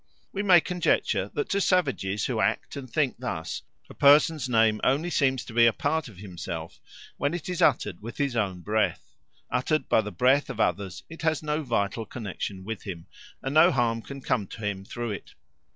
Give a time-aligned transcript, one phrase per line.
[0.33, 5.11] We may conjecture that to savages who act and think thus a person's name only
[5.11, 6.79] seems to be a part of himself
[7.17, 9.15] when it is uttered with his own breath;
[9.51, 13.05] uttered by the breath of others it has no vital connexion with him,
[13.43, 15.35] and no harm can come to him through it.